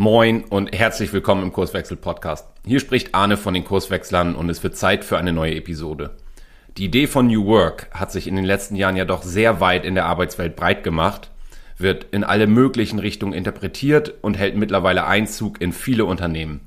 Moin 0.00 0.44
und 0.44 0.70
herzlich 0.72 1.12
willkommen 1.12 1.42
im 1.42 1.52
Kurswechsel-Podcast. 1.52 2.46
Hier 2.64 2.78
spricht 2.78 3.16
Arne 3.16 3.36
von 3.36 3.52
den 3.52 3.64
Kurswechslern 3.64 4.36
und 4.36 4.48
es 4.48 4.62
wird 4.62 4.76
Zeit 4.76 5.02
für 5.02 5.18
eine 5.18 5.32
neue 5.32 5.56
Episode. 5.56 6.14
Die 6.76 6.84
Idee 6.84 7.08
von 7.08 7.26
New 7.26 7.46
Work 7.46 7.88
hat 7.90 8.12
sich 8.12 8.28
in 8.28 8.36
den 8.36 8.44
letzten 8.44 8.76
Jahren 8.76 8.94
ja 8.94 9.04
doch 9.04 9.24
sehr 9.24 9.58
weit 9.58 9.84
in 9.84 9.96
der 9.96 10.06
Arbeitswelt 10.06 10.54
breit 10.54 10.84
gemacht, 10.84 11.32
wird 11.78 12.06
in 12.12 12.22
alle 12.22 12.46
möglichen 12.46 13.00
Richtungen 13.00 13.32
interpretiert 13.32 14.14
und 14.22 14.38
hält 14.38 14.54
mittlerweile 14.54 15.04
Einzug 15.04 15.60
in 15.60 15.72
viele 15.72 16.04
Unternehmen. 16.04 16.60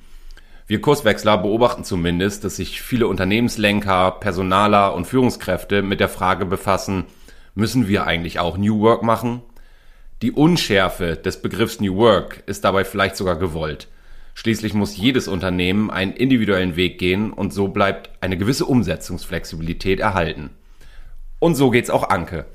Wir 0.67 0.81
Kurswechsler 0.81 1.37
beobachten 1.37 1.85
zumindest, 1.85 2.43
dass 2.43 2.57
sich 2.57 2.81
viele 2.81 3.07
Unternehmenslenker, 3.07 4.11
Personaler 4.11 4.93
und 4.93 5.07
Führungskräfte 5.07 5.83
mit 5.83 6.01
der 6.01 6.09
Frage 6.09 6.45
befassen, 6.45 7.05
müssen 7.55 7.87
wir 7.87 8.05
eigentlich 8.05 8.39
auch 8.39 8.57
New 8.57 8.81
Work 8.81 9.03
machen? 9.03 9.41
Die 10.21 10.31
Unschärfe 10.31 11.15
des 11.15 11.41
Begriffs 11.41 11.79
New 11.79 11.95
Work 11.95 12.43
ist 12.45 12.63
dabei 12.63 12.83
vielleicht 12.83 13.15
sogar 13.15 13.37
gewollt. 13.37 13.87
Schließlich 14.35 14.75
muss 14.75 14.95
jedes 14.95 15.27
Unternehmen 15.27 15.89
einen 15.89 16.13
individuellen 16.13 16.75
Weg 16.75 16.99
gehen 16.99 17.33
und 17.33 17.51
so 17.51 17.69
bleibt 17.69 18.11
eine 18.21 18.37
gewisse 18.37 18.65
Umsetzungsflexibilität 18.65 19.99
erhalten. 19.99 20.51
Und 21.39 21.55
so 21.55 21.71
geht's 21.71 21.89
auch 21.89 22.11
Anke. 22.11 22.45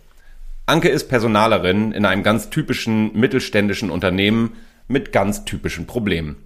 Anke 0.67 0.91
ist 0.91 1.09
Personalerin 1.09 1.91
in 1.91 2.05
einem 2.05 2.23
ganz 2.23 2.51
typischen 2.51 3.19
mittelständischen 3.19 3.91
Unternehmen 3.91 4.53
mit 4.87 5.11
ganz 5.11 5.45
typischen 5.45 5.89
Problemen. 5.89 6.37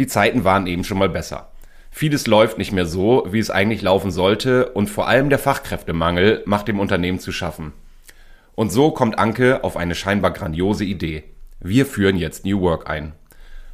Die 0.00 0.08
Zeiten 0.08 0.42
waren 0.42 0.66
eben 0.66 0.82
schon 0.82 0.98
mal 0.98 1.08
besser. 1.08 1.52
Vieles 1.92 2.26
läuft 2.26 2.58
nicht 2.58 2.72
mehr 2.72 2.86
so, 2.86 3.28
wie 3.30 3.38
es 3.38 3.50
eigentlich 3.50 3.82
laufen 3.82 4.10
sollte 4.10 4.70
und 4.70 4.90
vor 4.90 5.06
allem 5.06 5.30
der 5.30 5.38
Fachkräftemangel 5.38 6.42
macht 6.46 6.66
dem 6.66 6.80
Unternehmen 6.80 7.20
zu 7.20 7.30
schaffen. 7.30 7.74
Und 8.58 8.72
so 8.72 8.90
kommt 8.90 9.20
Anke 9.20 9.62
auf 9.62 9.76
eine 9.76 9.94
scheinbar 9.94 10.32
grandiose 10.32 10.84
Idee. 10.84 11.22
Wir 11.60 11.86
führen 11.86 12.16
jetzt 12.16 12.44
New 12.44 12.60
Work 12.60 12.90
ein. 12.90 13.12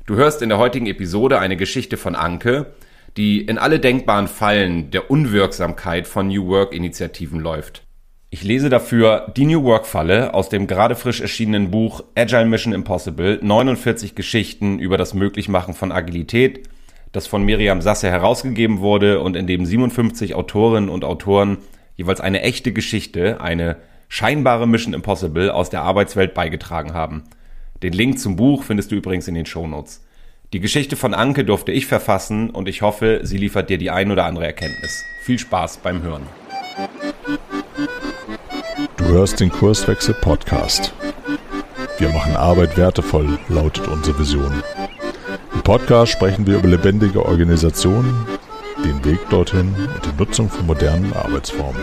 Du 0.04 0.16
hörst 0.16 0.42
in 0.42 0.50
der 0.50 0.58
heutigen 0.58 0.84
Episode 0.84 1.38
eine 1.38 1.56
Geschichte 1.56 1.96
von 1.96 2.14
Anke, 2.14 2.74
die 3.16 3.40
in 3.40 3.56
alle 3.56 3.80
denkbaren 3.80 4.28
Fallen 4.28 4.90
der 4.90 5.10
Unwirksamkeit 5.10 6.06
von 6.06 6.28
New 6.28 6.48
Work 6.48 6.74
Initiativen 6.74 7.40
läuft. 7.40 7.82
Ich 8.28 8.44
lese 8.44 8.68
dafür 8.68 9.32
die 9.34 9.46
New 9.46 9.64
Work 9.64 9.86
Falle 9.86 10.34
aus 10.34 10.50
dem 10.50 10.66
gerade 10.66 10.96
frisch 10.96 11.22
erschienenen 11.22 11.70
Buch 11.70 12.04
Agile 12.14 12.44
Mission 12.44 12.74
Impossible 12.74 13.38
49 13.40 14.14
Geschichten 14.14 14.78
über 14.78 14.98
das 14.98 15.14
Möglichmachen 15.14 15.72
von 15.72 15.92
Agilität, 15.92 16.68
das 17.10 17.26
von 17.26 17.42
Miriam 17.42 17.80
Sasse 17.80 18.10
herausgegeben 18.10 18.80
wurde 18.80 19.20
und 19.20 19.34
in 19.34 19.46
dem 19.46 19.64
57 19.64 20.34
Autorinnen 20.34 20.90
und 20.90 21.06
Autoren 21.06 21.56
jeweils 21.96 22.20
eine 22.20 22.42
echte 22.42 22.74
Geschichte, 22.74 23.40
eine 23.40 23.78
scheinbare 24.08 24.66
Mission 24.66 24.94
Impossible 24.94 25.50
aus 25.50 25.70
der 25.70 25.82
Arbeitswelt 25.82 26.34
beigetragen 26.34 26.94
haben. 26.94 27.24
Den 27.82 27.92
Link 27.92 28.18
zum 28.18 28.36
Buch 28.36 28.62
findest 28.62 28.92
du 28.92 28.96
übrigens 28.96 29.28
in 29.28 29.34
den 29.34 29.46
Shownotes. 29.46 30.02
Die 30.52 30.60
Geschichte 30.60 30.96
von 30.96 31.14
Anke 31.14 31.44
durfte 31.44 31.72
ich 31.72 31.86
verfassen 31.86 32.50
und 32.50 32.68
ich 32.68 32.82
hoffe, 32.82 33.20
sie 33.24 33.38
liefert 33.38 33.70
dir 33.70 33.78
die 33.78 33.90
ein 33.90 34.10
oder 34.10 34.24
andere 34.24 34.46
Erkenntnis. 34.46 35.02
Viel 35.22 35.38
Spaß 35.38 35.78
beim 35.78 36.02
Hören. 36.02 36.22
Du 38.96 39.04
hörst 39.06 39.40
den 39.40 39.50
Kurswechsel 39.50 40.14
Podcast. 40.14 40.94
Wir 41.98 42.08
machen 42.10 42.36
Arbeit 42.36 42.76
wertevoll, 42.76 43.38
lautet 43.48 43.88
unsere 43.88 44.18
Vision. 44.18 44.62
Im 45.52 45.62
Podcast 45.62 46.12
sprechen 46.12 46.46
wir 46.46 46.58
über 46.58 46.68
lebendige 46.68 47.24
Organisationen, 47.24 48.26
den 48.84 49.04
Weg 49.04 49.18
dorthin 49.30 49.74
und 49.74 50.04
die 50.04 50.16
Nutzung 50.16 50.48
von 50.48 50.66
modernen 50.66 51.12
Arbeitsformen. 51.12 51.82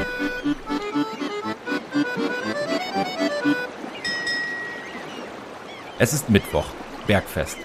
Es 6.03 6.13
ist 6.13 6.31
Mittwoch, 6.31 6.65
Bergfest. 7.05 7.59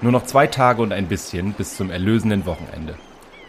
Nur 0.00 0.10
noch 0.10 0.24
zwei 0.24 0.48
Tage 0.48 0.82
und 0.82 0.92
ein 0.92 1.06
bisschen 1.06 1.52
bis 1.52 1.76
zum 1.76 1.92
erlösenden 1.92 2.44
Wochenende. 2.44 2.96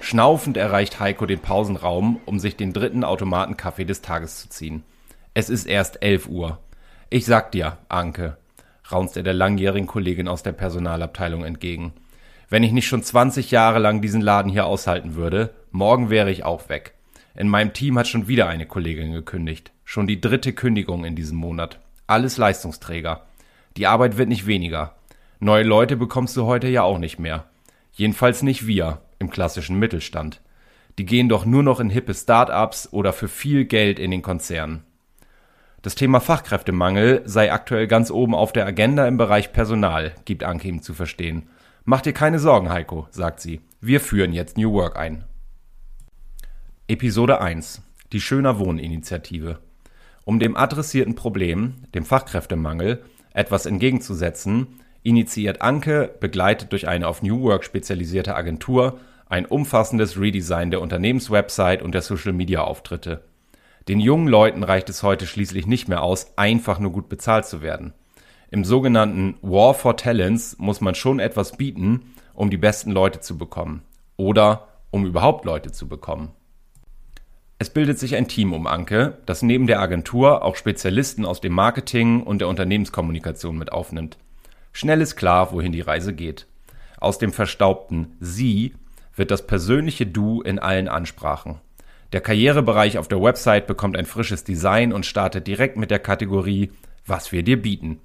Schnaufend 0.02 0.56
erreicht 0.56 1.00
Heiko 1.00 1.26
den 1.26 1.40
Pausenraum, 1.40 2.22
um 2.28 2.38
sich 2.38 2.56
den 2.56 2.72
dritten 2.72 3.04
Automatenkaffee 3.04 3.86
des 3.86 4.04
Tages 4.04 4.40
zu 4.40 4.50
ziehen. 4.50 4.84
Es 5.34 5.50
ist 5.50 5.66
erst 5.66 6.04
elf 6.04 6.28
Uhr. 6.28 6.60
Ich 7.10 7.26
sag 7.26 7.52
dir, 7.52 7.80
Anke, 7.90 8.38
raunzt 8.92 9.18
er 9.18 9.24
der 9.24 9.34
langjährigen 9.34 9.88
Kollegin 9.88 10.28
aus 10.28 10.44
der 10.44 10.52
Personalabteilung 10.52 11.44
entgegen. 11.44 11.94
Wenn 12.50 12.62
ich 12.62 12.72
nicht 12.72 12.88
schon 12.88 13.02
20 13.02 13.50
Jahre 13.50 13.80
lang 13.80 14.00
diesen 14.00 14.22
Laden 14.22 14.52
hier 14.52 14.68
aushalten 14.68 15.16
würde, 15.16 15.56
morgen 15.72 16.12
wäre 16.12 16.30
ich 16.30 16.46
auch 16.46 16.70
weg. 16.70 16.94
In 17.34 17.50
meinem 17.50 17.74
Team 17.74 17.98
hat 17.98 18.08
schon 18.08 18.28
wieder 18.28 18.48
eine 18.48 18.68
Kollegin 18.68 19.12
gekündigt. 19.12 19.72
Schon 19.86 20.06
die 20.06 20.22
dritte 20.22 20.54
Kündigung 20.54 21.04
in 21.04 21.16
diesem 21.16 21.40
Monat. 21.40 21.80
Alles 22.06 22.38
Leistungsträger. 22.38 23.26
Die 23.78 23.88
Arbeit 23.88 24.18
wird 24.18 24.30
nicht 24.30 24.48
weniger. 24.48 24.96
Neue 25.40 25.64
Leute 25.64 25.96
bekommst 25.96 26.36
du 26.36 26.46
heute 26.46 26.68
ja 26.68 26.84
auch 26.84 26.98
nicht 26.98 27.20
mehr. 27.20 27.46
Jedenfalls 27.94 28.44
nicht 28.44 28.68
wir 28.68 29.02
im 29.20 29.30
klassischen 29.30 29.80
Mittelstand. 29.80 30.42
Die 30.98 31.06
gehen 31.06 31.30
doch 31.30 31.46
nur 31.46 31.64
noch 31.64 31.80
in 31.80 31.90
hippe 31.90 32.14
Start-ups 32.14 32.90
oder 32.92 33.14
für 33.14 33.28
viel 33.28 33.66
Geld 33.66 34.00
in 34.00 34.12
den 34.12 34.22
Konzernen. 34.22 34.84
Das 35.82 35.96
Thema 35.96 36.20
Fachkräftemangel 36.20 37.22
sei 37.24 37.54
aktuell 37.54 37.88
ganz 37.88 38.12
oben 38.12 38.36
auf 38.36 38.52
der 38.52 38.66
Agenda 38.66 39.08
im 39.08 39.18
Bereich 39.18 39.54
Personal, 39.54 40.14
gibt 40.26 40.44
Anke 40.44 40.68
ihm 40.68 40.82
zu 40.82 40.94
verstehen. 40.94 41.48
Mach 41.86 42.02
dir 42.02 42.12
keine 42.12 42.40
Sorgen, 42.40 42.70
Heiko, 42.70 43.08
sagt 43.12 43.40
sie. 43.40 43.62
Wir 43.80 44.02
führen 44.02 44.34
jetzt 44.34 44.58
New 44.58 44.74
Work 44.74 44.98
ein. 44.98 45.24
Episode 46.90 47.40
1. 47.40 47.82
Die 48.12 48.20
Schöner 48.20 48.60
Wohninitiative. 48.60 49.60
Um 50.26 50.40
dem 50.40 50.58
adressierten 50.58 51.16
Problem, 51.16 51.76
dem 51.94 52.04
Fachkräftemangel, 52.04 53.04
etwas 53.34 53.66
entgegenzusetzen, 53.66 54.80
initiiert 55.04 55.62
Anke, 55.62 56.14
begleitet 56.20 56.72
durch 56.72 56.88
eine 56.88 57.08
auf 57.08 57.22
New 57.22 57.42
Work 57.42 57.64
spezialisierte 57.64 58.36
Agentur, 58.36 59.00
ein 59.28 59.46
umfassendes 59.46 60.20
Redesign 60.20 60.72
der 60.72 60.82
Unternehmenswebsite 60.82 61.84
und 61.84 61.94
der 61.94 62.02
Social-Media-Auftritte. 62.02 63.24
Den 63.88 64.00
jungen 64.00 64.28
Leuten 64.28 64.64
reicht 64.64 64.90
es 64.90 65.04
heute 65.04 65.26
schließlich 65.26 65.68
nicht 65.68 65.88
mehr 65.88 66.04
aus, 66.04 66.34
einfach 66.38 66.80
nur 66.80 66.92
gut 66.92 67.10
bezahlt 67.10 67.46
zu 67.46 67.62
werden. 67.62 67.94
Im 68.52 68.66
sogenannten 68.66 69.36
War 69.42 69.74
for 69.74 69.96
Talents 69.96 70.58
muss 70.58 70.82
man 70.82 70.96
schon 70.96 71.20
etwas 71.20 71.58
bieten, 71.58 72.14
um 72.34 72.50
die 72.50 72.58
besten 72.58 72.92
Leute 72.92 73.20
zu 73.20 73.38
bekommen. 73.38 73.84
Oder 74.18 74.68
um 74.92 75.06
überhaupt 75.06 75.46
Leute 75.46 75.72
zu 75.72 75.88
bekommen. 75.88 76.32
Es 77.62 77.70
bildet 77.70 78.00
sich 78.00 78.16
ein 78.16 78.30
Team 78.30 78.54
um 78.54 78.68
Anke, 78.68 79.18
das 79.26 79.42
neben 79.42 79.68
der 79.68 79.82
Agentur 79.82 80.46
auch 80.46 80.56
Spezialisten 80.56 81.26
aus 81.26 81.42
dem 81.42 81.52
Marketing 81.52 82.24
und 82.24 82.40
der 82.40 82.48
Unternehmenskommunikation 82.48 83.58
mit 83.58 83.74
aufnimmt. 83.74 84.18
Schnell 84.72 85.02
ist 85.02 85.18
klar, 85.18 85.52
wohin 85.52 85.74
die 85.74 85.82
Reise 85.82 86.14
geht. 86.14 86.48
Aus 87.02 87.18
dem 87.18 87.34
verstaubten 87.34 88.16
Sie 88.22 88.76
wird 89.14 89.30
das 89.30 89.46
persönliche 89.46 90.06
Du 90.06 90.42
in 90.42 90.58
allen 90.58 90.88
Ansprachen. 90.88 91.60
Der 92.14 92.22
Karrierebereich 92.22 92.98
auf 92.98 93.10
der 93.10 93.22
Website 93.22 93.68
bekommt 93.68 93.98
ein 93.98 94.06
frisches 94.06 94.46
Design 94.46 94.94
und 94.94 95.06
startet 95.06 95.46
direkt 95.46 95.76
mit 95.76 95.92
der 95.92 96.00
Kategorie 96.00 96.72
Was 97.06 97.34
wir 97.34 97.44
dir 97.44 97.62
bieten. 97.62 98.00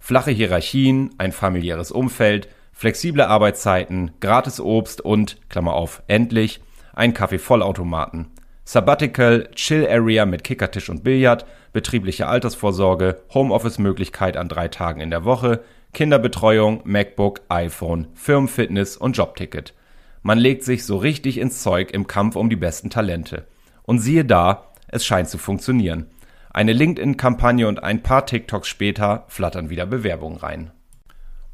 Flache 0.00 0.30
Hierarchien, 0.30 1.10
ein 1.18 1.32
familiäres 1.32 1.92
Umfeld, 1.92 2.48
flexible 2.72 3.24
Arbeitszeiten, 3.24 4.12
gratis 4.20 4.60
Obst 4.60 5.02
und, 5.02 5.36
Klammer 5.50 5.74
auf, 5.74 6.02
endlich, 6.06 6.62
ein 6.94 7.12
Kaffeevollautomaten. 7.12 8.28
Sabbatical, 8.64 9.50
Chill 9.54 9.86
Area 9.86 10.24
mit 10.24 10.42
Kickertisch 10.42 10.88
und 10.88 11.04
Billard, 11.04 11.44
betriebliche 11.72 12.26
Altersvorsorge, 12.26 13.20
Homeoffice-Möglichkeit 13.34 14.36
an 14.36 14.48
drei 14.48 14.68
Tagen 14.68 15.00
in 15.00 15.10
der 15.10 15.24
Woche, 15.24 15.62
Kinderbetreuung, 15.92 16.80
MacBook, 16.84 17.42
iPhone, 17.48 18.08
Firmenfitness 18.14 18.96
und 18.96 19.16
Jobticket. 19.16 19.74
Man 20.22 20.38
legt 20.38 20.64
sich 20.64 20.86
so 20.86 20.96
richtig 20.96 21.38
ins 21.38 21.62
Zeug 21.62 21.92
im 21.92 22.06
Kampf 22.06 22.36
um 22.36 22.48
die 22.48 22.56
besten 22.56 22.88
Talente. 22.88 23.46
Und 23.82 23.98
siehe 23.98 24.24
da, 24.24 24.72
es 24.88 25.04
scheint 25.04 25.28
zu 25.28 25.36
funktionieren. 25.36 26.06
Eine 26.50 26.72
LinkedIn-Kampagne 26.72 27.68
und 27.68 27.82
ein 27.82 28.02
paar 28.02 28.24
TikToks 28.24 28.66
später 28.66 29.24
flattern 29.28 29.68
wieder 29.68 29.84
Bewerbungen 29.84 30.38
rein. 30.38 30.70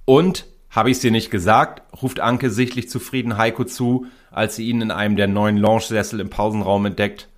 Und 0.04 0.47
habe 0.70 0.91
ich's 0.91 1.00
dir 1.00 1.10
nicht 1.10 1.31
gesagt? 1.31 1.82
ruft 2.00 2.20
Anke 2.20 2.50
sichtlich 2.50 2.88
zufrieden 2.88 3.37
Heiko 3.37 3.64
zu, 3.64 4.06
als 4.31 4.56
sie 4.56 4.69
ihn 4.69 4.81
in 4.81 4.90
einem 4.90 5.17
der 5.17 5.26
neuen 5.26 5.56
Lounge-Sessel 5.56 6.20
im 6.20 6.31
Pausenraum 6.31 6.87
entdeckt. 6.87 7.28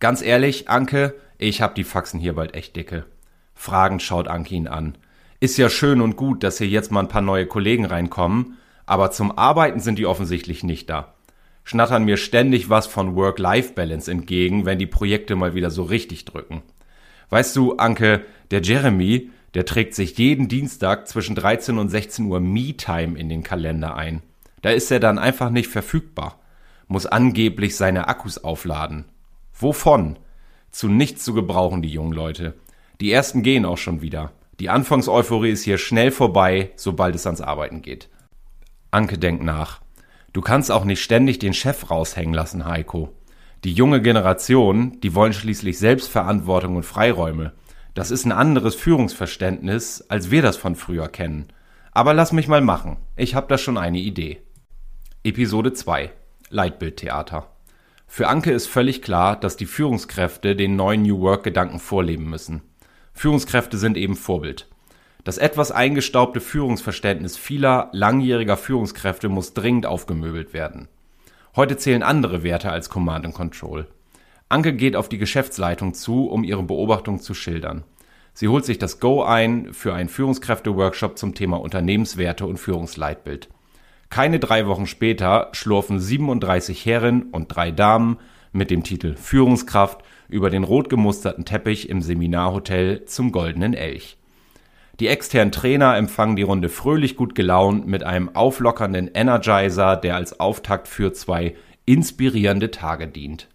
Ganz 0.00 0.20
ehrlich, 0.20 0.68
Anke, 0.68 1.14
ich 1.38 1.62
hab 1.62 1.74
die 1.74 1.84
Faxen 1.84 2.18
hier 2.18 2.34
bald 2.34 2.54
echt 2.54 2.74
dicke. 2.74 3.06
Fragend 3.54 4.02
schaut 4.02 4.26
Anke 4.26 4.54
ihn 4.54 4.66
an. 4.66 4.98
Ist 5.38 5.56
ja 5.58 5.68
schön 5.68 6.00
und 6.00 6.16
gut, 6.16 6.42
dass 6.42 6.58
hier 6.58 6.68
jetzt 6.68 6.90
mal 6.90 7.00
ein 7.00 7.08
paar 7.08 7.22
neue 7.22 7.46
Kollegen 7.46 7.84
reinkommen, 7.84 8.58
aber 8.86 9.10
zum 9.10 9.36
Arbeiten 9.36 9.80
sind 9.80 9.98
die 9.98 10.06
offensichtlich 10.06 10.64
nicht 10.64 10.90
da. 10.90 11.14
Schnattern 11.64 12.04
mir 12.04 12.16
ständig 12.16 12.68
was 12.68 12.86
von 12.86 13.14
Work-Life-Balance 13.14 14.10
entgegen, 14.10 14.66
wenn 14.66 14.78
die 14.78 14.86
Projekte 14.86 15.36
mal 15.36 15.54
wieder 15.54 15.70
so 15.70 15.84
richtig 15.84 16.24
drücken. 16.24 16.62
Weißt 17.30 17.54
du, 17.56 17.76
Anke, 17.76 18.24
der 18.50 18.62
Jeremy, 18.62 19.30
der 19.54 19.64
trägt 19.66 19.94
sich 19.94 20.16
jeden 20.18 20.48
Dienstag 20.48 21.08
zwischen 21.08 21.34
13 21.34 21.78
und 21.78 21.88
16 21.88 22.26
Uhr 22.26 22.40
Me-Time 22.40 23.18
in 23.18 23.28
den 23.28 23.42
Kalender 23.42 23.96
ein. 23.96 24.22
Da 24.62 24.70
ist 24.70 24.90
er 24.90 25.00
dann 25.00 25.18
einfach 25.18 25.50
nicht 25.50 25.68
verfügbar. 25.68 26.40
Muss 26.88 27.06
angeblich 27.06 27.76
seine 27.76 28.08
Akkus 28.08 28.42
aufladen. 28.42 29.04
Wovon? 29.52 30.18
Zu 30.70 30.88
nichts 30.88 31.24
zu 31.24 31.34
gebrauchen, 31.34 31.82
die 31.82 31.90
jungen 31.90 32.12
Leute. 32.12 32.54
Die 33.00 33.12
ersten 33.12 33.42
gehen 33.42 33.64
auch 33.64 33.78
schon 33.78 34.00
wieder. 34.00 34.32
Die 34.60 34.70
Anfangseuphorie 34.70 35.50
ist 35.50 35.64
hier 35.64 35.78
schnell 35.78 36.10
vorbei, 36.10 36.70
sobald 36.76 37.14
es 37.14 37.26
ans 37.26 37.40
Arbeiten 37.40 37.82
geht. 37.82 38.08
Anke 38.90 39.18
denkt 39.18 39.42
nach. 39.42 39.80
Du 40.32 40.40
kannst 40.40 40.70
auch 40.70 40.84
nicht 40.84 41.02
ständig 41.02 41.38
den 41.38 41.52
Chef 41.52 41.90
raushängen 41.90 42.34
lassen, 42.34 42.64
Heiko. 42.64 43.12
Die 43.64 43.72
junge 43.72 44.00
Generation, 44.00 44.98
die 45.02 45.14
wollen 45.14 45.32
schließlich 45.32 45.78
Selbstverantwortung 45.78 46.76
und 46.76 46.84
Freiräume. 46.84 47.52
Das 47.94 48.10
ist 48.10 48.24
ein 48.24 48.32
anderes 48.32 48.74
Führungsverständnis, 48.74 50.02
als 50.08 50.30
wir 50.30 50.40
das 50.40 50.56
von 50.56 50.76
früher 50.76 51.08
kennen. 51.08 51.48
Aber 51.92 52.14
lass 52.14 52.32
mich 52.32 52.48
mal 52.48 52.62
machen. 52.62 52.96
Ich 53.16 53.34
hab 53.34 53.48
da 53.48 53.58
schon 53.58 53.76
eine 53.76 53.98
Idee. 53.98 54.40
Episode 55.24 55.74
2 55.74 56.10
Leitbildtheater. 56.48 57.48
Für 58.06 58.28
Anke 58.28 58.52
ist 58.52 58.66
völlig 58.66 59.02
klar, 59.02 59.38
dass 59.38 59.56
die 59.56 59.66
Führungskräfte 59.66 60.56
den 60.56 60.76
neuen 60.76 61.02
New 61.02 61.20
Work 61.20 61.44
Gedanken 61.44 61.78
vorleben 61.78 62.28
müssen. 62.28 62.62
Führungskräfte 63.12 63.76
sind 63.76 63.96
eben 63.96 64.16
Vorbild. 64.16 64.68
Das 65.24 65.38
etwas 65.38 65.70
eingestaubte 65.70 66.40
Führungsverständnis 66.40 67.36
vieler 67.36 67.88
langjähriger 67.92 68.56
Führungskräfte 68.56 69.28
muss 69.28 69.54
dringend 69.54 69.86
aufgemöbelt 69.86 70.52
werden. 70.52 70.88
Heute 71.56 71.76
zählen 71.76 72.02
andere 72.02 72.42
Werte 72.42 72.70
als 72.70 72.90
Command 72.90 73.26
and 73.26 73.34
Control. 73.34 73.86
Anke 74.52 74.74
geht 74.74 74.96
auf 74.96 75.08
die 75.08 75.16
Geschäftsleitung 75.16 75.94
zu, 75.94 76.26
um 76.26 76.44
ihre 76.44 76.62
Beobachtung 76.62 77.20
zu 77.20 77.32
schildern. 77.32 77.84
Sie 78.34 78.48
holt 78.48 78.66
sich 78.66 78.78
das 78.78 79.00
Go 79.00 79.22
ein 79.22 79.72
für 79.72 79.94
einen 79.94 80.10
Führungskräfte-Workshop 80.10 81.16
zum 81.16 81.34
Thema 81.34 81.58
Unternehmenswerte 81.58 82.44
und 82.44 82.58
Führungsleitbild. 82.58 83.48
Keine 84.10 84.38
drei 84.38 84.66
Wochen 84.66 84.86
später 84.86 85.48
schlurfen 85.52 85.98
37 85.98 86.84
Herren 86.84 87.30
und 87.32 87.48
drei 87.48 87.70
Damen 87.70 88.18
mit 88.52 88.70
dem 88.70 88.82
Titel 88.82 89.16
Führungskraft 89.16 90.02
über 90.28 90.50
den 90.50 90.64
rot 90.64 90.90
gemusterten 90.90 91.46
Teppich 91.46 91.88
im 91.88 92.02
Seminarhotel 92.02 93.06
zum 93.06 93.32
Goldenen 93.32 93.72
Elch. 93.72 94.18
Die 95.00 95.08
externen 95.08 95.52
Trainer 95.52 95.96
empfangen 95.96 96.36
die 96.36 96.42
Runde 96.42 96.68
fröhlich 96.68 97.16
gut 97.16 97.34
gelaunt 97.34 97.86
mit 97.86 98.04
einem 98.04 98.36
auflockernden 98.36 99.10
Energizer, 99.14 99.96
der 99.96 100.16
als 100.16 100.40
Auftakt 100.40 100.88
für 100.88 101.14
zwei 101.14 101.54
inspirierende 101.86 102.70
Tage 102.70 103.08
dient. 103.08 103.48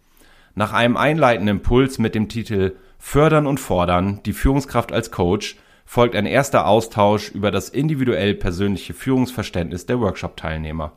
Nach 0.57 0.74
einem 0.74 0.98
einleitenden 0.98 1.57
Impuls 1.57 2.00
mit 2.00 2.15
dem 2.15 2.30
Titel 2.30 2.77
Fördern 2.98 3.45
und 3.45 3.59
Fordern, 3.59 4.21
die 4.25 4.33
Führungskraft 4.33 4.92
als 4.92 5.12
Coach, 5.12 5.56
folgt 5.86 6.15
ein 6.15 6.25
erster 6.25 6.65
Austausch 6.65 7.30
über 7.30 7.51
das 7.51 7.69
individuell 7.69 8.33
persönliche 8.33 8.95
Führungsverständnis 8.95 9.86
der 9.86 10.00
Workshop-Teilnehmer. 10.00 10.94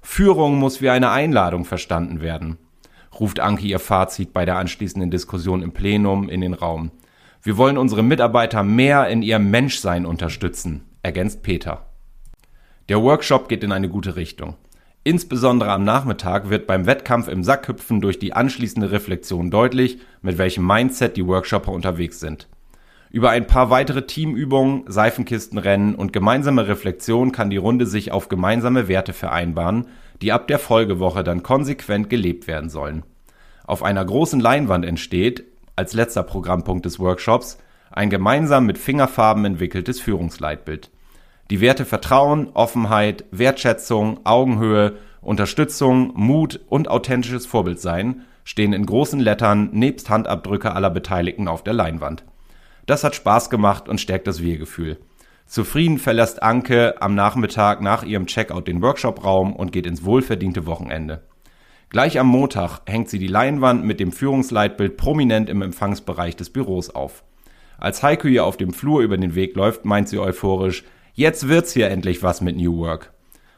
Führung 0.00 0.58
muss 0.58 0.80
wie 0.80 0.88
eine 0.88 1.10
Einladung 1.10 1.66
verstanden 1.66 2.22
werden, 2.22 2.56
ruft 3.20 3.38
Anke 3.38 3.66
ihr 3.66 3.80
Fazit 3.80 4.32
bei 4.32 4.46
der 4.46 4.56
anschließenden 4.56 5.10
Diskussion 5.10 5.60
im 5.60 5.72
Plenum 5.72 6.30
in 6.30 6.40
den 6.40 6.54
Raum. 6.54 6.90
Wir 7.42 7.58
wollen 7.58 7.76
unsere 7.76 8.02
Mitarbeiter 8.02 8.62
mehr 8.62 9.08
in 9.08 9.20
ihrem 9.20 9.50
Menschsein 9.50 10.06
unterstützen, 10.06 10.86
ergänzt 11.02 11.42
Peter. 11.42 11.90
Der 12.88 13.02
Workshop 13.02 13.50
geht 13.50 13.62
in 13.62 13.72
eine 13.72 13.90
gute 13.90 14.16
Richtung. 14.16 14.56
Insbesondere 15.06 15.70
am 15.70 15.84
Nachmittag 15.84 16.50
wird 16.50 16.66
beim 16.66 16.84
Wettkampf 16.84 17.28
im 17.28 17.44
Sackhüpfen 17.44 18.00
durch 18.00 18.18
die 18.18 18.32
anschließende 18.32 18.90
Reflexion 18.90 19.52
deutlich, 19.52 20.00
mit 20.20 20.36
welchem 20.36 20.66
Mindset 20.66 21.16
die 21.16 21.24
Workshopper 21.24 21.70
unterwegs 21.70 22.18
sind. 22.18 22.48
Über 23.12 23.30
ein 23.30 23.46
paar 23.46 23.70
weitere 23.70 24.04
Teamübungen, 24.04 24.82
Seifenkistenrennen 24.88 25.94
und 25.94 26.12
gemeinsame 26.12 26.66
Reflexion 26.66 27.30
kann 27.30 27.50
die 27.50 27.56
Runde 27.56 27.86
sich 27.86 28.10
auf 28.10 28.28
gemeinsame 28.28 28.88
Werte 28.88 29.12
vereinbaren, 29.12 29.86
die 30.22 30.32
ab 30.32 30.48
der 30.48 30.58
Folgewoche 30.58 31.22
dann 31.22 31.44
konsequent 31.44 32.10
gelebt 32.10 32.48
werden 32.48 32.68
sollen. 32.68 33.04
Auf 33.64 33.84
einer 33.84 34.04
großen 34.04 34.40
Leinwand 34.40 34.84
entsteht, 34.84 35.44
als 35.76 35.92
letzter 35.92 36.24
Programmpunkt 36.24 36.84
des 36.84 36.98
Workshops 36.98 37.58
ein 37.92 38.10
gemeinsam 38.10 38.66
mit 38.66 38.76
Fingerfarben 38.76 39.44
entwickeltes 39.44 40.00
Führungsleitbild. 40.00 40.90
Die 41.50 41.60
Werte 41.60 41.84
Vertrauen, 41.84 42.48
Offenheit, 42.54 43.24
Wertschätzung, 43.30 44.18
Augenhöhe, 44.24 44.94
Unterstützung, 45.20 46.12
Mut 46.16 46.60
und 46.68 46.88
authentisches 46.88 47.46
Vorbildsein 47.46 48.22
stehen 48.42 48.72
in 48.72 48.84
großen 48.84 49.20
Lettern 49.20 49.70
nebst 49.72 50.10
Handabdrücke 50.10 50.72
aller 50.72 50.90
Beteiligten 50.90 51.46
auf 51.46 51.62
der 51.62 51.74
Leinwand. 51.74 52.24
Das 52.86 53.04
hat 53.04 53.14
Spaß 53.14 53.48
gemacht 53.48 53.88
und 53.88 54.00
stärkt 54.00 54.26
das 54.26 54.42
Wir-Gefühl. 54.42 54.98
Zufrieden 55.46 55.98
verlässt 55.98 56.42
Anke 56.42 57.00
am 57.00 57.14
Nachmittag 57.14 57.80
nach 57.80 58.02
ihrem 58.02 58.26
Checkout 58.26 58.66
den 58.66 58.82
Workshop-Raum 58.82 59.54
und 59.54 59.70
geht 59.70 59.86
ins 59.86 60.04
wohlverdiente 60.04 60.66
Wochenende. 60.66 61.22
Gleich 61.90 62.18
am 62.18 62.26
Montag 62.26 62.80
hängt 62.86 63.08
sie 63.08 63.20
die 63.20 63.28
Leinwand 63.28 63.84
mit 63.84 64.00
dem 64.00 64.10
Führungsleitbild 64.10 64.96
prominent 64.96 65.48
im 65.48 65.62
Empfangsbereich 65.62 66.34
des 66.34 66.50
Büros 66.50 66.90
auf. 66.90 67.22
Als 67.78 68.02
Heiko 68.02 68.26
ihr 68.26 68.44
auf 68.44 68.56
dem 68.56 68.72
Flur 68.72 69.02
über 69.02 69.16
den 69.16 69.36
Weg 69.36 69.54
läuft, 69.54 69.84
meint 69.84 70.08
sie 70.08 70.18
euphorisch, 70.18 70.82
jetzt 71.16 71.48
wird's 71.48 71.72
hier 71.72 71.90
endlich 71.90 72.22
was 72.22 72.40
mit 72.40 72.56
New 72.56 72.78
Work. 72.78 73.12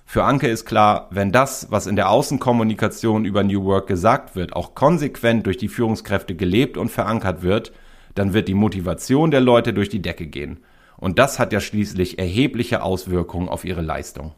Für 0.07 0.25
Anke 0.25 0.49
ist 0.49 0.65
klar, 0.65 1.09
wenn 1.11 1.33
das, 1.33 1.71
was 1.71 1.87
in 1.87 1.97
der 1.97 2.09
Außenkommunikation 2.09 3.27
über 3.27 3.45
New 3.45 3.65
Work 3.65 3.89
gesagt 3.89 4.37
wird, 4.37 4.55
auch 4.55 4.75
konsequent 4.75 5.45
durch 5.45 5.59
die 5.59 5.69
Führungskräfte 5.69 6.35
gelebt 6.35 6.79
und 6.79 6.89
verankert 6.89 7.43
wird, 7.43 7.73
dann 8.15 8.33
wird 8.33 8.49
die 8.49 8.55
Motivation 8.55 9.31
der 9.31 9.43
Leute 9.43 9.75
durch 9.75 9.91
die 9.91 10.01
Decke 10.01 10.27
gehen. 10.27 10.61
Und 10.97 11.19
das 11.19 11.39
hat 11.39 11.53
ja 11.53 11.61
schließlich 11.61 12.19
erhebliche 12.19 12.83
Auswirkungen 12.83 13.51
auf 13.51 13.67
ihre 13.67 13.83
Leistung. 13.83 14.35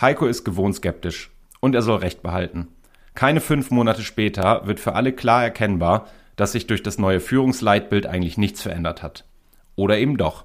Heiko 0.00 0.26
ist 0.26 0.42
gewohnt 0.44 0.74
skeptisch 0.74 1.30
und 1.60 1.74
er 1.74 1.82
soll 1.82 1.98
Recht 1.98 2.22
behalten. 2.22 2.68
Keine 3.14 3.40
fünf 3.40 3.70
Monate 3.70 4.02
später 4.02 4.66
wird 4.66 4.80
für 4.80 4.94
alle 4.94 5.12
klar 5.12 5.44
erkennbar, 5.44 6.08
dass 6.34 6.52
sich 6.52 6.66
durch 6.66 6.82
das 6.82 6.98
neue 6.98 7.20
Führungsleitbild 7.20 8.06
eigentlich 8.06 8.38
nichts 8.38 8.60
verändert 8.60 9.02
hat. 9.04 9.24
Oder 9.76 9.98
eben 9.98 10.16
doch. 10.16 10.44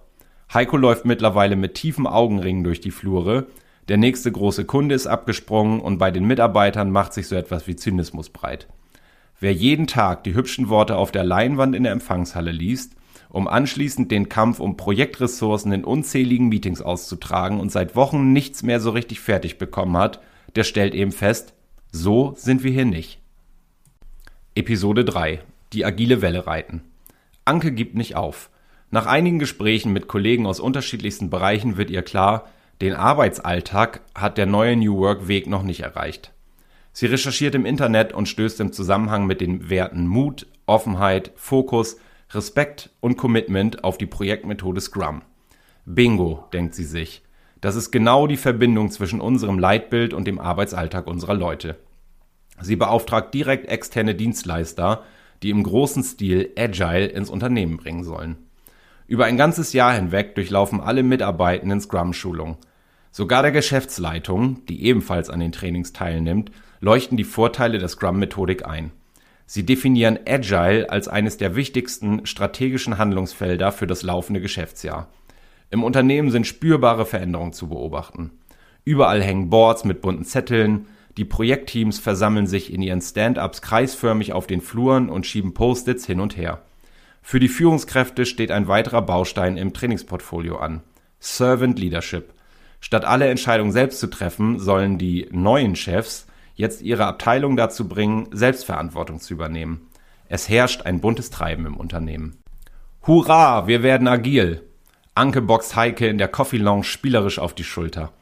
Heiko 0.54 0.78
läuft 0.78 1.06
mittlerweile 1.06 1.56
mit 1.56 1.76
tiefen 1.76 2.08
Augenringen 2.08 2.64
durch 2.64 2.82
die 2.82 2.92
Flure, 2.92 3.48
der 3.88 3.98
nächste 3.98 4.32
große 4.32 4.66
Kunde 4.66 4.96
ist 4.96 5.08
abgesprungen 5.08 5.80
und 5.80 5.98
bei 5.98 6.12
den 6.12 6.26
Mitarbeitern 6.26 6.92
macht 6.92 7.14
sich 7.14 7.28
so 7.28 7.36
etwas 7.36 7.68
wie 7.68 7.76
Zynismus 7.76 8.30
breit. 8.30 8.68
Wer 9.40 9.54
jeden 9.54 9.88
Tag 9.88 10.24
die 10.24 10.34
hübschen 10.34 10.70
Worte 10.70 10.96
auf 10.96 11.12
der 11.12 11.24
Leinwand 11.24 11.76
in 11.76 11.84
der 11.84 11.92
Empfangshalle 11.92 12.52
liest, 12.52 12.94
um 13.30 13.48
anschließend 13.48 14.12
den 14.12 14.28
Kampf 14.28 14.60
um 14.60 14.76
Projektressourcen 14.76 15.72
in 15.72 15.84
unzähligen 15.84 16.50
Meetings 16.50 16.82
auszutragen 16.82 17.60
und 17.60 17.72
seit 17.72 17.96
Wochen 17.96 18.34
nichts 18.34 18.64
mehr 18.64 18.80
so 18.80 18.90
richtig 18.90 19.20
fertig 19.20 19.58
bekommen 19.58 19.98
hat, 19.98 20.20
der 20.56 20.64
stellt 20.64 20.94
eben 20.94 21.12
fest, 21.12 21.54
so 21.92 22.34
sind 22.38 22.64
wir 22.64 22.72
hier 22.72 22.86
nicht. 22.86 23.20
Episode 24.56 25.06
3 25.06 25.42
Die 25.74 25.86
agile 25.86 26.22
Welle 26.22 26.48
reiten. 26.48 26.82
Anke 27.46 27.72
gibt 27.72 27.96
nicht 27.96 28.16
auf. 28.16 28.50
Nach 28.92 29.06
einigen 29.06 29.38
Gesprächen 29.38 29.94
mit 29.94 30.08
Kollegen 30.08 30.48
aus 30.48 30.60
unterschiedlichsten 30.60 31.30
Bereichen 31.30 31.78
wird 31.78 31.92
ihr 31.92 32.02
klar, 32.02 32.50
den 32.82 32.94
Arbeitsalltag 32.94 34.02
hat 34.16 34.38
der 34.38 34.48
neue 34.48 34.76
New 34.76 34.98
Work 34.98 35.28
Weg 35.28 35.48
noch 35.48 35.64
nicht 35.64 35.82
erreicht. 35.82 36.34
Sie 36.92 37.06
recherchiert 37.06 37.54
im 37.54 37.66
Internet 37.66 38.14
und 38.14 38.28
stößt 38.28 38.60
im 38.62 38.72
Zusammenhang 38.72 39.28
mit 39.28 39.42
den 39.42 39.70
Werten 39.70 40.08
Mut, 40.08 40.48
Offenheit, 40.66 41.32
Fokus, 41.36 41.98
Respekt 42.32 42.90
und 43.00 43.16
Commitment 43.16 43.84
auf 43.84 43.98
die 43.98 44.08
Projektmethode 44.08 44.82
Scrum. 44.82 45.22
Bingo, 45.86 46.46
denkt 46.52 46.74
sie 46.74 46.84
sich. 46.84 47.22
Das 47.62 47.76
ist 47.76 47.92
genau 47.92 48.26
die 48.26 48.38
Verbindung 48.38 48.90
zwischen 48.90 49.22
unserem 49.22 49.60
Leitbild 49.60 50.14
und 50.14 50.26
dem 50.26 50.40
Arbeitsalltag 50.40 51.06
unserer 51.06 51.36
Leute. 51.36 51.78
Sie 52.62 52.76
beauftragt 52.76 53.34
direkt 53.34 53.68
externe 53.68 54.16
Dienstleister, 54.16 55.04
die 55.44 55.52
im 55.52 55.64
großen 55.64 56.04
Stil 56.04 56.52
Agile 56.58 57.06
ins 57.08 57.30
Unternehmen 57.30 57.78
bringen 57.78 58.04
sollen. 58.04 58.49
Über 59.10 59.26
ein 59.26 59.38
ganzes 59.38 59.74
Jahr 59.74 59.96
hinweg 59.96 60.36
durchlaufen 60.36 60.80
alle 60.80 61.02
Mitarbeitenden 61.02 61.82
Scrum-Schulung. 61.82 62.58
Sogar 63.10 63.42
der 63.42 63.52
Geschäftsleitung, 63.52 64.64
die 64.68 64.86
ebenfalls 64.86 65.32
an 65.32 65.40
den 65.40 65.52
Trainings 65.52 65.94
teilnimmt, 65.94 66.52
leuchten 66.80 67.18
die 67.18 67.24
Vorteile 67.24 67.80
der 67.80 67.88
Scrum-Methodik 67.88 68.68
ein. 68.68 68.92
Sie 69.48 69.66
definieren 69.66 70.20
Agile 70.28 70.92
als 70.92 71.08
eines 71.08 71.38
der 71.38 71.56
wichtigsten 71.56 72.28
strategischen 72.28 73.00
Handlungsfelder 73.00 73.72
für 73.72 73.88
das 73.88 74.04
laufende 74.04 74.42
Geschäftsjahr. 74.42 75.08
Im 75.72 75.84
Unternehmen 75.84 76.30
sind 76.30 76.46
spürbare 76.46 77.08
Veränderungen 77.08 77.54
zu 77.54 77.68
beobachten. 77.68 78.30
Überall 78.86 79.24
hängen 79.24 79.50
Boards 79.50 79.86
mit 79.86 80.04
bunten 80.04 80.24
Zetteln, 80.24 80.86
die 81.18 81.26
Projektteams 81.26 81.98
versammeln 81.98 82.46
sich 82.46 82.72
in 82.72 82.84
ihren 82.84 83.02
Stand-ups 83.02 83.64
kreisförmig 83.64 84.34
auf 84.34 84.46
den 84.46 84.62
Fluren 84.62 85.10
und 85.10 85.26
schieben 85.26 85.56
Post-its 85.56 86.06
hin 86.06 86.20
und 86.20 86.38
her. 86.38 86.62
Für 87.22 87.40
die 87.40 87.48
Führungskräfte 87.48 88.26
steht 88.26 88.52
ein 88.52 88.68
weiterer 88.68 89.02
Baustein 89.02 89.58
im 89.58 89.74
Trainingsportfolio 89.74 90.58
an. 90.58 90.82
Servant 91.20 91.78
Leadership. 91.78 92.34
Statt 92.80 93.06
alle 93.06 93.28
Entscheidungen 93.28 93.72
selbst 93.72 94.00
zu 94.00 94.08
treffen, 94.08 94.60
sollen 94.60 94.98
die 94.98 95.28
neuen 95.32 95.76
Chefs 95.76 96.28
jetzt 96.56 96.82
ihre 96.82 97.06
Abteilung 97.06 97.56
dazu 97.56 97.88
bringen, 97.88 98.28
Selbstverantwortung 98.32 99.20
zu 99.20 99.34
übernehmen. 99.34 99.88
Es 100.28 100.50
herrscht 100.50 100.84
ein 100.84 101.02
buntes 101.02 101.30
Treiben 101.30 101.66
im 101.66 101.78
Unternehmen. 101.78 102.38
Hurra, 103.06 103.68
wir 103.68 103.84
werden 103.84 104.08
agil! 104.08 104.64
Anke 105.16 105.42
boxt 105.42 105.76
Heike 105.76 106.08
in 106.08 106.18
der 106.18 106.28
Coffee 106.28 106.58
Lounge 106.58 106.84
spielerisch 106.84 107.40
auf 107.40 107.54
die 107.54 107.64
Schulter. 107.64 108.14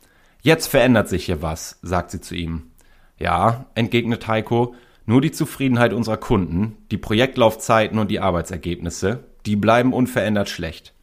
Jetzt 0.42 0.68
verändert 0.68 1.10
sich 1.10 1.25
hier 1.25 1.42
was, 1.42 1.77
sagt 1.82 2.12
sie 2.12 2.22
zu 2.22 2.36
ihm. 2.36 2.72
Ja, 3.20 3.66
entgegnet 3.75 4.27
Heiko, 4.27 4.75
nur 5.08 5.22
die 5.22 5.32
Zufriedenheit 5.32 5.94
unserer 5.94 6.18
Kunden, 6.18 6.76
die 6.92 6.98
Projektlaufzeiten 6.98 7.98
und 7.98 8.12
die 8.12 8.20
Arbeitsergebnisse, 8.20 9.24
die 9.46 9.56
bleiben 9.56 9.94
unverändert 9.94 10.50
schlecht. 10.50 10.94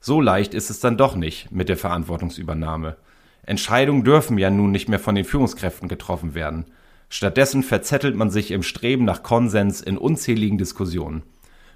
So 0.00 0.22
leicht 0.22 0.54
ist 0.54 0.70
es 0.70 0.80
dann 0.80 0.96
doch 0.96 1.16
nicht 1.16 1.52
mit 1.52 1.68
der 1.68 1.76
Verantwortungsübernahme. 1.76 2.96
Entscheidungen 3.44 4.04
dürfen 4.04 4.38
ja 4.38 4.50
nun 4.50 4.70
nicht 4.70 4.88
mehr 4.88 4.98
von 4.98 5.14
den 5.14 5.26
Führungskräften 5.26 5.86
getroffen 5.86 6.34
werden. 6.34 6.64
Stattdessen 7.10 7.62
verzettelt 7.62 8.16
man 8.16 8.30
sich 8.30 8.50
im 8.50 8.62
Streben 8.62 9.04
nach 9.04 9.22
Konsens 9.22 9.82
in 9.82 9.98
unzähligen 9.98 10.56
Diskussionen. 10.56 11.22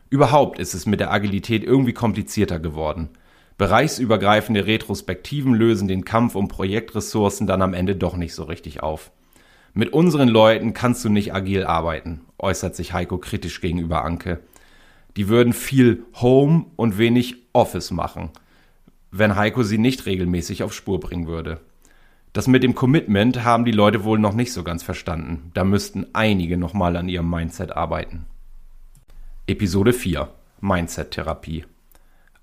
Überhaupt 0.09 0.59
ist 0.59 0.73
es 0.73 0.87
mit 0.87 0.99
der 0.99 1.13
Agilität 1.13 1.63
irgendwie 1.63 1.93
komplizierter 1.93 2.59
geworden. 2.59 3.11
Bereichsübergreifende 3.59 4.67
Retrospektiven 4.67 5.53
lösen 5.53 5.89
den 5.89 6.07
Kampf 6.07 6.35
um 6.35 6.49
Projektressourcen 6.49 7.47
dann 7.47 7.61
am 7.61 7.75
Ende 7.75 7.97
doch 7.97 8.17
nicht 8.17 8.35
so 8.35 8.45
richtig 8.45 8.83
auf. 8.83 9.13
Mit 9.73 9.93
unseren 9.93 10.29
Leuten 10.29 10.75
kannst 10.75 11.05
du 11.05 11.09
nicht 11.09 11.33
agil 11.33 11.65
arbeiten, 11.65 12.23
äußert 12.39 12.75
sich 12.75 12.93
Heiko 12.93 13.19
kritisch 13.19 13.61
gegenüber 13.61 14.05
Anke. 14.05 14.41
Die 15.17 15.29
würden 15.29 15.53
viel 15.53 16.05
Home 16.21 16.67
und 16.77 16.99
wenig 16.99 17.37
Office 17.53 17.91
machen, 17.91 18.31
wenn 19.11 19.37
Heiko 19.37 19.63
sie 19.63 19.79
nicht 19.79 20.07
regelmäßig 20.07 20.63
auf 20.63 20.73
Spur 20.73 20.99
bringen 20.99 21.27
würde. 21.27 21.61
Das 22.33 22.47
mit 22.47 22.63
dem 22.63 22.75
Commitment 22.75 23.45
haben 23.45 23.65
die 23.65 23.73
Leute 23.73 24.05
wohl 24.05 24.19
noch 24.19 24.35
nicht 24.35 24.53
so 24.53 24.63
ganz 24.63 24.83
verstanden. 24.83 25.51
Da 25.55 25.65
müssten 25.65 26.07
einige 26.13 26.57
nochmal 26.57 26.97
an 26.97 27.09
ihrem 27.09 27.29
Mindset 27.29 27.73
arbeiten. 27.73 28.27
Episode 29.49 29.93
4 29.93 30.29
Mindset-Therapie. 30.61 31.65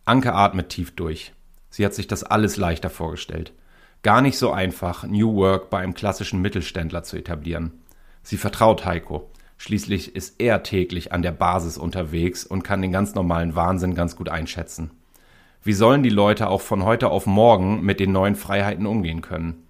Anke 0.03 0.33
atmet 0.33 0.69
tief 0.69 0.95
durch. 0.95 1.33
Sie 1.69 1.85
hat 1.85 1.93
sich 1.93 2.07
das 2.07 2.23
alles 2.23 2.57
leichter 2.57 2.89
vorgestellt. 2.89 3.53
Gar 4.03 4.21
nicht 4.21 4.37
so 4.37 4.51
einfach, 4.51 5.03
New 5.03 5.35
Work 5.35 5.69
bei 5.69 5.79
einem 5.79 5.93
klassischen 5.93 6.41
Mittelständler 6.41 7.03
zu 7.03 7.17
etablieren. 7.17 7.73
Sie 8.23 8.37
vertraut 8.37 8.85
Heiko. 8.85 9.31
Schließlich 9.57 10.15
ist 10.15 10.39
er 10.39 10.63
täglich 10.63 11.11
an 11.11 11.23
der 11.23 11.31
Basis 11.31 11.77
unterwegs 11.77 12.45
und 12.45 12.63
kann 12.63 12.81
den 12.81 12.91
ganz 12.91 13.15
normalen 13.15 13.55
Wahnsinn 13.55 13.95
ganz 13.95 14.15
gut 14.15 14.29
einschätzen. 14.29 14.91
Wie 15.63 15.73
sollen 15.73 16.03
die 16.03 16.09
Leute 16.09 16.47
auch 16.47 16.61
von 16.61 16.83
heute 16.83 17.09
auf 17.09 17.25
morgen 17.25 17.81
mit 17.81 17.99
den 17.99 18.11
neuen 18.11 18.35
Freiheiten 18.35 18.85
umgehen 18.85 19.21
können? 19.21 19.67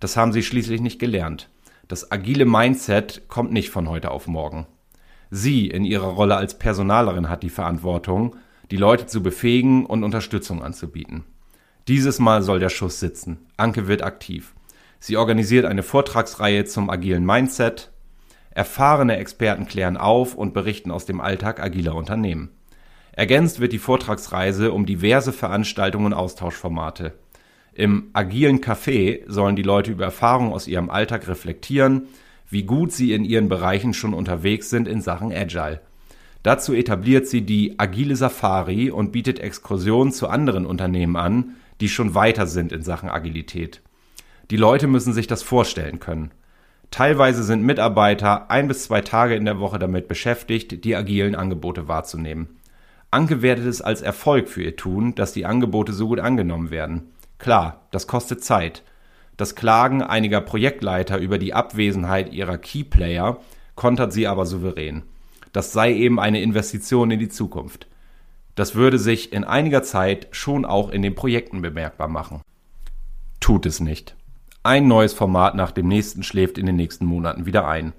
Das 0.00 0.16
haben 0.16 0.32
sie 0.32 0.42
schließlich 0.42 0.80
nicht 0.80 0.98
gelernt. 0.98 1.50
Das 1.88 2.10
agile 2.12 2.46
Mindset 2.46 3.28
kommt 3.28 3.52
nicht 3.52 3.70
von 3.70 3.88
heute 3.88 4.10
auf 4.10 4.26
morgen. 4.26 4.66
Sie 5.30 5.66
in 5.66 5.84
ihrer 5.84 6.06
Rolle 6.06 6.36
als 6.36 6.58
Personalerin 6.58 7.28
hat 7.28 7.42
die 7.42 7.50
Verantwortung, 7.50 8.36
die 8.70 8.76
Leute 8.76 9.06
zu 9.06 9.22
befähigen 9.22 9.84
und 9.84 10.04
Unterstützung 10.04 10.62
anzubieten. 10.62 11.24
Dieses 11.86 12.18
Mal 12.18 12.42
soll 12.42 12.60
der 12.60 12.70
Schuss 12.70 12.98
sitzen. 12.98 13.46
Anke 13.58 13.86
wird 13.86 14.02
aktiv. 14.02 14.54
Sie 15.00 15.18
organisiert 15.18 15.66
eine 15.66 15.82
Vortragsreihe 15.82 16.64
zum 16.64 16.88
agilen 16.88 17.26
Mindset. 17.26 17.92
Erfahrene 18.52 19.18
Experten 19.18 19.66
klären 19.66 19.98
auf 19.98 20.34
und 20.34 20.54
berichten 20.54 20.90
aus 20.90 21.04
dem 21.04 21.20
Alltag 21.20 21.60
agiler 21.60 21.94
Unternehmen. 21.94 22.50
Ergänzt 23.12 23.60
wird 23.60 23.74
die 23.74 23.78
Vortragsreise 23.78 24.72
um 24.72 24.86
diverse 24.86 25.32
Veranstaltungen 25.32 26.06
und 26.06 26.14
Austauschformate. 26.14 27.12
Im 27.74 28.08
agilen 28.14 28.60
Café 28.60 29.20
sollen 29.26 29.56
die 29.56 29.62
Leute 29.62 29.92
über 29.92 30.04
Erfahrungen 30.04 30.54
aus 30.54 30.66
ihrem 30.66 30.88
Alltag 30.88 31.28
reflektieren, 31.28 32.08
wie 32.48 32.62
gut 32.62 32.92
sie 32.92 33.12
in 33.12 33.24
ihren 33.24 33.50
Bereichen 33.50 33.92
schon 33.92 34.14
unterwegs 34.14 34.70
sind 34.70 34.88
in 34.88 35.02
Sachen 35.02 35.32
Agile. 35.32 35.80
Dazu 36.42 36.72
etabliert 36.72 37.26
sie 37.26 37.42
die 37.42 37.78
Agile 37.78 38.16
Safari 38.16 38.90
und 38.90 39.12
bietet 39.12 39.38
Exkursionen 39.38 40.12
zu 40.12 40.28
anderen 40.28 40.64
Unternehmen 40.66 41.16
an, 41.16 41.56
die 41.84 41.90
schon 41.90 42.14
weiter 42.14 42.46
sind 42.46 42.72
in 42.72 42.80
Sachen 42.80 43.10
Agilität. 43.10 43.82
Die 44.50 44.56
Leute 44.56 44.86
müssen 44.86 45.12
sich 45.12 45.26
das 45.26 45.42
vorstellen 45.42 46.00
können. 46.00 46.30
Teilweise 46.90 47.42
sind 47.42 47.62
Mitarbeiter 47.62 48.50
ein 48.50 48.68
bis 48.68 48.84
zwei 48.84 49.02
Tage 49.02 49.34
in 49.34 49.44
der 49.44 49.60
Woche 49.60 49.78
damit 49.78 50.08
beschäftigt, 50.08 50.82
die 50.86 50.96
agilen 50.96 51.34
Angebote 51.34 51.86
wahrzunehmen. 51.86 52.56
Anke 53.10 53.42
wertet 53.42 53.66
es 53.66 53.82
als 53.82 54.00
Erfolg 54.00 54.48
für 54.48 54.62
ihr 54.62 54.76
Tun, 54.76 55.14
dass 55.14 55.34
die 55.34 55.44
Angebote 55.44 55.92
so 55.92 56.08
gut 56.08 56.20
angenommen 56.20 56.70
werden. 56.70 57.10
Klar, 57.36 57.82
das 57.90 58.06
kostet 58.06 58.42
Zeit. 58.42 58.82
Das 59.36 59.54
Klagen 59.54 60.02
einiger 60.02 60.40
Projektleiter 60.40 61.18
über 61.18 61.36
die 61.36 61.52
Abwesenheit 61.52 62.32
ihrer 62.32 62.56
Keyplayer 62.56 63.40
kontert 63.74 64.14
sie 64.14 64.26
aber 64.26 64.46
souverän. 64.46 65.02
Das 65.52 65.74
sei 65.74 65.92
eben 65.92 66.18
eine 66.18 66.40
Investition 66.40 67.10
in 67.10 67.18
die 67.18 67.28
Zukunft. 67.28 67.88
Das 68.54 68.74
würde 68.74 68.98
sich 68.98 69.32
in 69.32 69.44
einiger 69.44 69.82
Zeit 69.82 70.28
schon 70.30 70.64
auch 70.64 70.90
in 70.90 71.02
den 71.02 71.14
Projekten 71.14 71.62
bemerkbar 71.62 72.08
machen. 72.08 72.42
Tut 73.40 73.66
es 73.66 73.80
nicht. 73.80 74.16
Ein 74.62 74.88
neues 74.88 75.12
Format 75.12 75.54
nach 75.54 75.72
dem 75.72 75.88
nächsten 75.88 76.22
schläft 76.22 76.56
in 76.56 76.66
den 76.66 76.76
nächsten 76.76 77.04
Monaten 77.04 77.46
wieder 77.46 77.66
ein. 77.68 77.92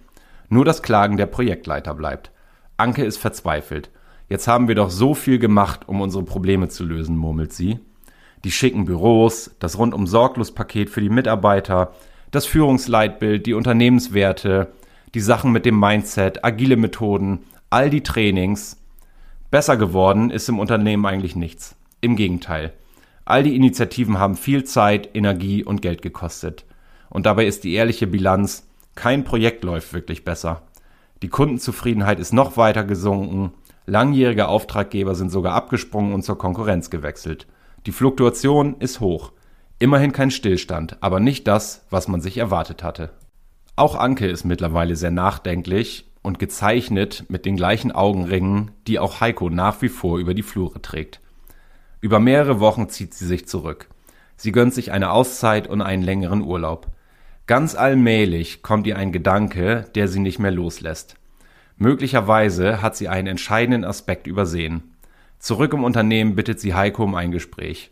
Nur 0.50 0.66
das 0.66 0.82
Klagen 0.82 1.18
der 1.18 1.28
Projektleiter 1.28 1.94
bleibt. 1.94 2.32
Anke 2.78 3.04
ist 3.04 3.18
verzweifelt. 3.18 3.90
Jetzt 4.30 4.48
haben 4.48 4.68
wir 4.68 4.76
doch 4.76 4.90
so 4.90 5.14
viel 5.14 5.38
gemacht, 5.38 5.88
um 5.88 6.02
unsere 6.02 6.24
Probleme 6.24 6.70
zu 6.70 6.84
lösen, 6.84 7.18
murmelt 7.18 7.54
sie 7.54 7.80
die 8.46 8.52
schicken 8.52 8.86
Büros, 8.86 9.52
das 9.60 9.78
rundum 9.78 10.06
sorglos 10.06 10.54
Paket 10.54 10.92
für 10.92 11.02
die 11.02 11.10
Mitarbeiter, 11.10 11.94
das 12.30 12.46
Führungsleitbild, 12.46 13.46
die 13.48 13.56
Unternehmenswerte, 13.56 14.72
die 15.16 15.20
Sachen 15.20 15.52
mit 15.52 15.66
dem 15.66 15.80
Mindset, 15.80 16.46
agile 16.46 16.78
Methoden, 16.78 17.40
all 17.72 17.90
die 17.90 18.04
Trainings. 18.04 18.80
Besser 19.56 19.78
geworden 19.78 20.32
ist 20.32 20.50
im 20.50 20.60
Unternehmen 20.60 21.06
eigentlich 21.06 21.38
nichts. 21.38 21.78
Im 22.02 22.18
Gegenteil. 22.18 22.74
All 23.24 23.42
die 23.42 23.56
Initiativen 23.56 24.20
haben 24.20 24.36
viel 24.36 24.66
Zeit, 24.66 25.16
Energie 25.16 25.64
und 25.64 25.82
Geld 25.82 26.02
gekostet. 26.02 26.66
Und 27.10 27.26
dabei 27.26 27.46
ist 27.46 27.64
die 27.64 27.74
ehrliche 27.74 28.06
Bilanz, 28.06 28.68
kein 28.96 29.24
Projekt 29.24 29.64
läuft 29.64 29.94
wirklich 29.94 30.26
besser. 30.26 30.64
Die 31.22 31.30
Kundenzufriedenheit 31.30 32.20
ist 32.20 32.34
noch 32.34 32.58
weiter 32.58 32.84
gesunken, 32.84 33.54
langjährige 33.86 34.50
Auftraggeber 34.50 35.16
sind 35.16 35.32
sogar 35.32 35.54
abgesprungen 35.54 36.14
und 36.14 36.24
zur 36.24 36.38
Konkurrenz 36.38 36.90
gewechselt. 36.90 37.48
Die 37.86 37.94
Fluktuation 37.94 38.76
ist 38.80 39.00
hoch. 39.00 39.32
Immerhin 39.80 40.12
kein 40.12 40.32
Stillstand, 40.32 40.98
aber 41.00 41.22
nicht 41.22 41.48
das, 41.48 41.86
was 41.90 42.10
man 42.10 42.20
sich 42.20 42.40
erwartet 42.40 42.84
hatte. 42.84 43.12
Auch 43.78 43.96
Anke 43.96 44.28
ist 44.28 44.44
mittlerweile 44.44 44.98
sehr 44.98 45.12
nachdenklich 45.12 46.12
und 46.26 46.40
gezeichnet 46.40 47.26
mit 47.30 47.46
den 47.46 47.56
gleichen 47.56 47.92
Augenringen, 47.92 48.72
die 48.88 49.00
auch 49.00 49.22
Heiko 49.22 49.50
nach 49.50 49.82
wie 49.82 49.90
vor 49.90 50.18
über 50.18 50.34
die 50.34 50.44
Flure 50.44 50.82
trägt. 50.82 51.22
Über 52.02 52.20
mehrere 52.20 52.60
Wochen 52.60 52.90
zieht 52.90 53.14
sie 53.14 53.26
sich 53.26 53.48
zurück. 53.48 53.88
Sie 54.36 54.52
gönnt 54.52 54.74
sich 54.74 54.92
eine 54.92 55.12
Auszeit 55.12 55.68
und 55.68 55.82
einen 55.82 56.04
längeren 56.04 56.42
Urlaub. 56.42 56.88
Ganz 57.48 57.76
allmählich 57.76 58.64
kommt 58.64 58.88
ihr 58.88 58.98
ein 58.98 59.12
Gedanke, 59.12 59.86
der 59.96 60.08
sie 60.08 60.20
nicht 60.20 60.40
mehr 60.40 60.52
loslässt. 60.52 61.16
Möglicherweise 61.78 62.82
hat 62.82 62.96
sie 62.96 63.08
einen 63.08 63.28
entscheidenden 63.28 63.86
Aspekt 63.86 64.28
übersehen. 64.28 64.96
Zurück 65.40 65.74
im 65.74 65.84
Unternehmen 65.84 66.36
bittet 66.36 66.60
sie 66.60 66.74
Heiko 66.74 67.04
um 67.04 67.16
ein 67.16 67.32
Gespräch. 67.32 67.92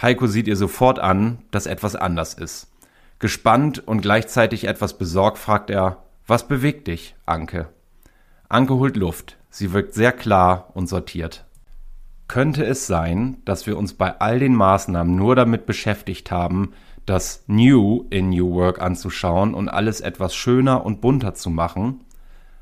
Heiko 0.00 0.26
sieht 0.26 0.48
ihr 0.48 0.56
sofort 0.56 0.98
an, 0.98 1.38
dass 1.50 1.66
etwas 1.66 1.94
anders 1.96 2.34
ist. 2.34 2.68
Gespannt 3.18 3.86
und 3.86 4.00
gleichzeitig 4.00 4.64
etwas 4.64 4.96
besorgt 4.96 5.38
fragt 5.38 5.70
er, 5.70 6.04
was 6.28 6.46
bewegt 6.46 6.86
dich, 6.86 7.16
Anke? 7.26 7.68
Anke 8.48 8.74
holt 8.74 8.96
Luft. 8.96 9.38
Sie 9.50 9.72
wirkt 9.72 9.94
sehr 9.94 10.12
klar 10.12 10.70
und 10.74 10.86
sortiert. 10.88 11.46
Könnte 12.28 12.64
es 12.64 12.86
sein, 12.86 13.38
dass 13.44 13.66
wir 13.66 13.76
uns 13.76 13.94
bei 13.94 14.20
all 14.20 14.38
den 14.38 14.54
Maßnahmen 14.54 15.16
nur 15.16 15.34
damit 15.34 15.66
beschäftigt 15.66 16.30
haben, 16.30 16.72
das 17.06 17.42
New 17.46 18.06
in 18.10 18.28
New 18.28 18.52
Work 18.52 18.80
anzuschauen 18.80 19.54
und 19.54 19.68
alles 19.68 20.00
etwas 20.00 20.34
schöner 20.34 20.84
und 20.86 21.00
bunter 21.00 21.34
zu 21.34 21.50
machen? 21.50 22.04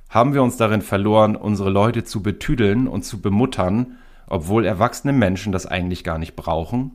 Haben 0.08 0.32
wir 0.32 0.42
uns 0.42 0.56
darin 0.56 0.82
verloren, 0.82 1.36
unsere 1.36 1.68
Leute 1.68 2.04
zu 2.04 2.22
betüdeln 2.22 2.88
und 2.88 3.02
zu 3.02 3.20
bemuttern 3.20 3.96
obwohl 4.26 4.64
erwachsene 4.64 5.12
Menschen 5.12 5.52
das 5.52 5.66
eigentlich 5.66 6.04
gar 6.04 6.18
nicht 6.18 6.36
brauchen? 6.36 6.92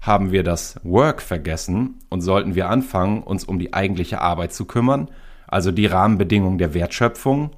Haben 0.00 0.32
wir 0.32 0.42
das 0.42 0.80
Work 0.82 1.22
vergessen 1.22 2.00
und 2.08 2.22
sollten 2.22 2.54
wir 2.54 2.68
anfangen, 2.68 3.22
uns 3.22 3.44
um 3.44 3.58
die 3.58 3.72
eigentliche 3.72 4.20
Arbeit 4.20 4.52
zu 4.52 4.64
kümmern, 4.64 5.08
also 5.52 5.70
die 5.70 5.86
Rahmenbedingungen 5.86 6.58
der 6.58 6.74
Wertschöpfung? 6.74 7.50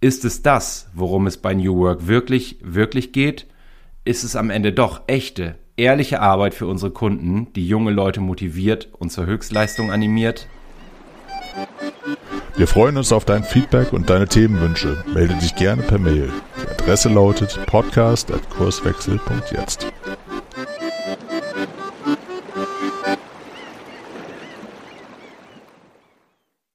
Ist 0.00 0.24
es 0.24 0.42
das, 0.42 0.88
worum 0.94 1.26
es 1.26 1.36
bei 1.36 1.54
New 1.54 1.76
Work 1.76 2.06
wirklich, 2.06 2.58
wirklich 2.62 3.12
geht? 3.12 3.46
Ist 4.04 4.24
es 4.24 4.36
am 4.36 4.50
Ende 4.50 4.72
doch 4.72 5.02
echte, 5.06 5.56
ehrliche 5.76 6.20
Arbeit 6.20 6.54
für 6.54 6.66
unsere 6.66 6.92
Kunden, 6.92 7.48
die 7.54 7.66
junge 7.66 7.90
Leute 7.90 8.20
motiviert 8.20 8.88
und 8.98 9.10
zur 9.10 9.26
Höchstleistung 9.26 9.90
animiert? 9.90 10.46
Wir 12.56 12.66
freuen 12.66 12.96
uns 12.96 13.12
auf 13.12 13.26
dein 13.26 13.44
Feedback 13.44 13.92
und 13.92 14.08
deine 14.08 14.28
Themenwünsche. 14.28 15.04
Melde 15.12 15.34
dich 15.34 15.54
gerne 15.56 15.82
per 15.82 15.98
Mail. 15.98 16.32
Die 16.62 16.68
Adresse 16.68 17.10
lautet 17.10 17.60
podcast.kurswechsel.jetzt. 17.66 19.86